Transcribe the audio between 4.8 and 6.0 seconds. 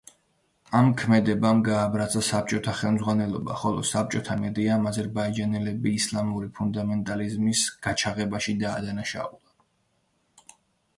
აზერბაიჯანელები